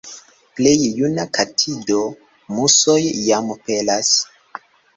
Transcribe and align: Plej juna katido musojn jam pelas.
Plej 0.59 0.71
juna 0.99 1.25
katido 1.37 1.99
musojn 2.55 3.23
jam 3.29 3.55
pelas. 3.69 4.13